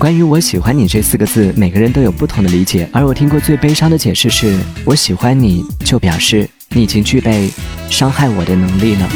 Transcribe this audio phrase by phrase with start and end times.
[0.00, 7.50] 关于我喜欢你这四个字，每个人都有不同的理解，而我听过最悲伤的解释是，我喜欢你就表示你已经具备
[7.90, 9.06] 伤害我的能力了。